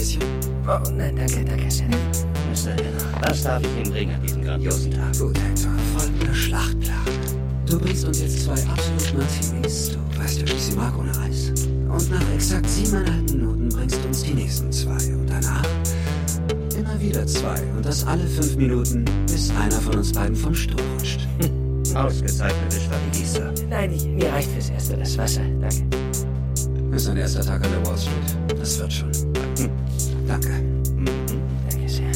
[0.00, 0.18] Amnésie.
[0.66, 1.84] Oh, nein, danke, danke, Sir.
[2.50, 2.72] Mr.
[2.72, 5.18] Henner, was darf ich Ihnen bringen an diesem grandiosen Tag?
[5.18, 5.70] Gut, Hector.
[5.96, 6.96] Folgender Schlachtplan.
[7.66, 9.90] Du bringst uns jetzt zwei absolut Martinis.
[9.90, 11.50] Du weißt ja, wie ich sie mag ohne Eis.
[11.88, 14.90] Und nach exakt siebeneinhalb Minuten bringst du uns die nächsten zwei.
[15.14, 15.64] Und danach
[16.76, 17.62] immer wieder zwei.
[17.76, 21.26] Und das alle fünf Minuten, bis einer von uns beiden vom Stuhl rutscht.
[21.94, 23.52] Ausgezeichnete Strategie, Sir.
[23.68, 25.42] Nein, ich, mir reicht fürs Erste das Wasser.
[25.60, 25.84] Danke.
[26.94, 28.58] Ist ein erster Tag an der Wall Street.
[28.58, 29.19] Das wird schon.
[30.30, 30.62] Danke.
[31.68, 32.06] Danke sehr.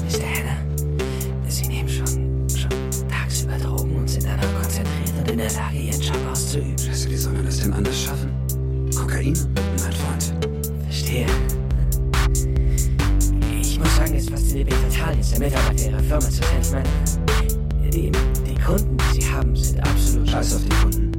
[0.00, 0.24] Mr.
[0.24, 0.56] Hanna,
[1.46, 2.70] Sie nehmen schon, schon
[3.06, 6.78] tagsüber Drogen und sind danach konzentriert und in der Lage, Ihren Job auszuüben.
[6.78, 8.30] Scheiße, wie soll man das denn anders schaffen?
[8.96, 10.34] Kokain, mein Freund.
[10.84, 11.26] Verstehe.
[13.60, 16.60] Ich muss sagen, es fasziniert mich total, jetzt der Mitarbeiter Ihrer Firma zu sein.
[16.62, 20.30] Ich meine, die, die Kunden, die Sie haben, sind absolut...
[20.30, 21.12] Scheiß auf die Kunden.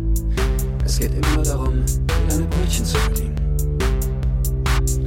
[0.84, 1.84] Es geht immer nur darum,
[2.28, 3.41] deine Brötchen zu verdienen.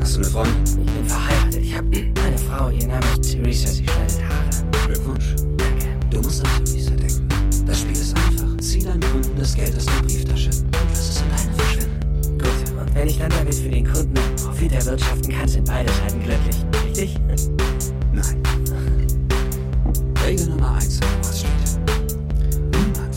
[0.05, 0.65] Hast du eine Freundin?
[0.65, 1.63] Ich bin verheiratet.
[1.63, 1.89] Ich habe
[2.27, 4.87] eine Frau, ihr Name ist Theresa, sie schneidet Haare.
[4.87, 5.35] Glückwunsch.
[5.57, 5.87] Danke.
[6.11, 7.29] Du musst an Theresa denken.
[7.67, 8.55] Das Spiel ist einfach.
[8.61, 12.39] Zieh deinen Kunden das Geld aus der Brieftasche und lass es in deine verschwinden.
[12.39, 16.23] Gut, und wenn ich dann damit für den Kunden Profit erwirtschaften kann, sind beide Seiten
[16.23, 16.57] glücklich.
[16.85, 17.19] Richtig?
[18.13, 18.43] Nein.
[20.27, 21.81] Regel Nummer eins an Wall Street.
[22.73, 23.17] Niemand,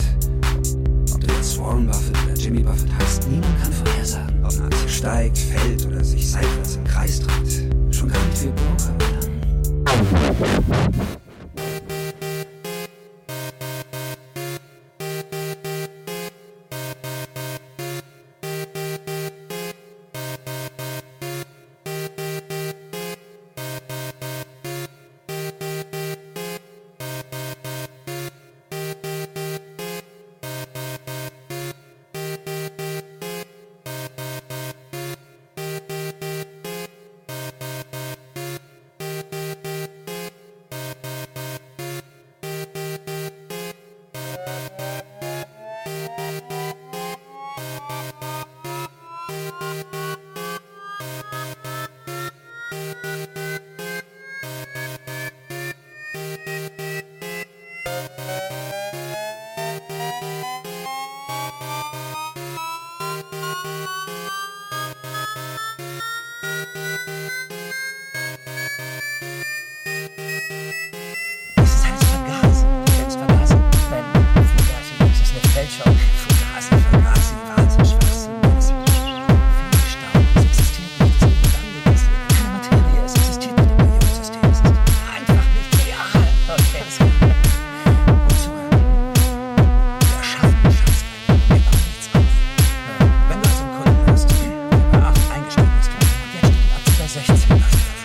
[1.12, 4.88] ob du jetzt Warren Buffett oder Jimmy Buffett heißt, niemand kann vorhersagen, ob eine Aktie
[4.88, 6.67] steigt, fällt oder sich seitwärts
[7.16, 7.94] dreht.
[7.94, 8.94] Schon nicht wir Broker,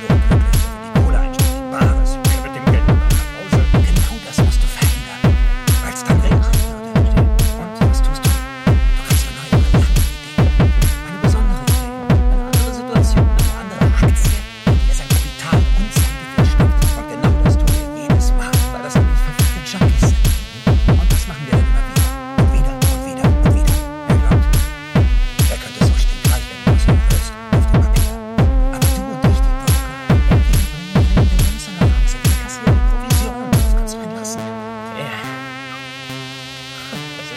[0.10, 0.43] Yeah.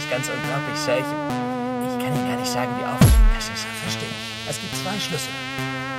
[0.06, 0.98] Ist ganz unglaublich, Sir.
[0.98, 3.66] Ich, ich kann Ihnen gar nicht sagen, wie aufregend das ist.
[3.82, 4.08] Verstehe.
[4.48, 5.32] Es gibt zwei Schlüssel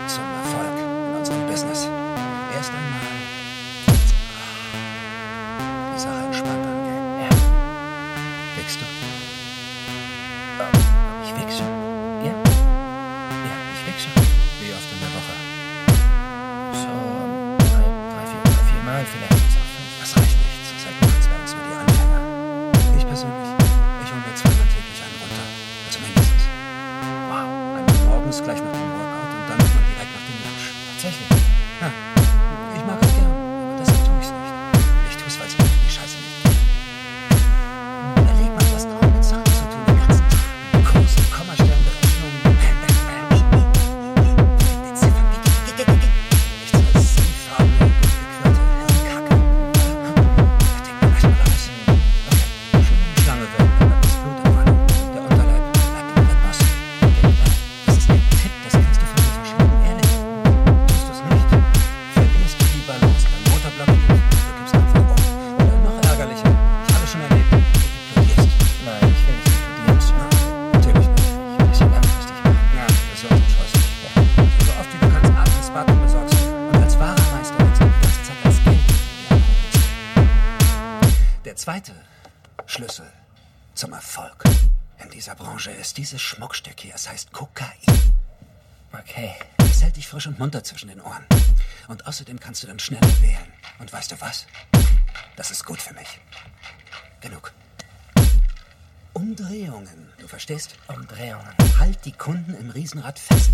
[0.08, 1.90] zum Erfolg in unserem Business.
[2.56, 3.02] Erst einmal
[5.96, 7.06] die Sache entspannt angehen.
[7.20, 7.30] Ja.
[8.56, 8.80] Wickst.
[12.24, 12.32] Ja?
[12.32, 13.56] Ja,
[13.88, 14.08] wichse.
[14.62, 15.36] Wie oft in der Woche?
[16.74, 16.92] So,
[17.60, 17.84] drei,
[18.72, 19.47] vier Mal vielleicht.
[31.02, 31.37] Technik.
[85.68, 86.96] Branche ist dieses Schmuckstück hier.
[86.96, 87.68] Es heißt Kokain.
[88.94, 89.36] Okay.
[89.60, 91.26] Es hält dich frisch und munter zwischen den Ohren.
[91.90, 93.52] Und außerdem kannst du dann schneller wählen.
[93.80, 94.48] Und weißt du was?
[95.36, 96.20] Das ist gut für mich.
[97.20, 97.52] Genug.
[99.14, 100.76] Umdrehungen, du verstehst?
[100.88, 101.54] Umdrehungen.
[101.78, 103.52] Halt die Kunden im Riesenrad fest.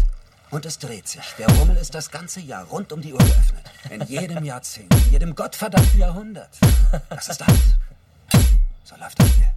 [0.52, 1.24] Und es dreht sich.
[1.40, 3.66] Der Rummel ist das ganze Jahr rund um die Uhr geöffnet.
[3.90, 6.60] In jedem Jahrzehnt, in jedem gottverdammten Jahrhundert.
[7.10, 7.76] Das ist alles.
[8.84, 9.53] So läuft das hier.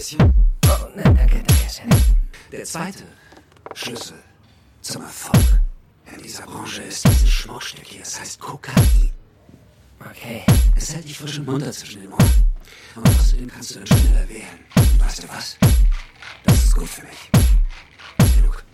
[0.00, 0.32] Bisschen.
[0.64, 1.96] Oh, nein, danke, danke.
[2.50, 3.04] Der zweite
[3.74, 4.16] Schlüssel
[4.80, 5.60] zum Erfolg
[6.16, 8.00] in dieser Branche ist dieses Schmuckstück hier.
[8.00, 9.10] Es heißt Kokain.
[10.00, 10.42] Okay.
[10.74, 12.46] Es hält dich frisch und munter zwischen den Ohren.
[12.94, 14.58] Und außerdem kannst du dann schneller wählen.
[14.74, 15.58] Und weißt du was?
[16.44, 17.30] Das ist gut für mich.
[18.36, 18.64] Genug.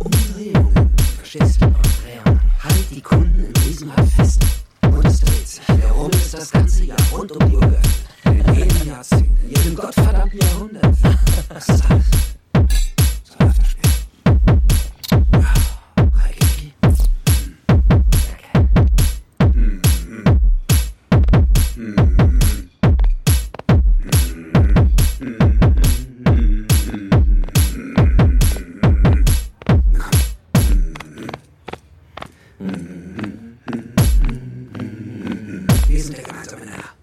[0.00, 1.66] Umdrehungen, verstehst du?
[1.66, 2.52] Umdrehungen.
[2.64, 4.40] Halt die Kunden im Riesenrad fest.
[4.82, 5.64] Und es dreht sich.
[5.66, 8.07] Der Rummel ist das ganze Jahr rund um die Uhr geöffnet.
[8.58, 10.84] Jedem Jahrzehnt, jedem gottverdammten Jahrhundert.
[11.48, 12.06] Das ist alles.
[13.22, 13.90] So läuft das Spiel.
[16.12, 16.72] Reiki.
[16.82, 17.08] Danke.
[35.86, 36.97] Wir sind der gemeinsame Nenner.